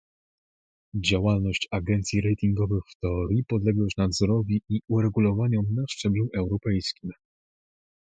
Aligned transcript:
Działalność 1.05 1.67
agencji 1.71 2.21
ratingowych 2.21 2.83
w 2.91 2.99
teorii 2.99 3.43
podlega 3.47 3.79
już 3.81 3.97
nadzorowi 3.97 4.61
i 4.69 4.81
uregulowaniom 4.87 5.65
na 5.75 5.83
szczeblu 5.89 6.29
europejskim 6.37 7.11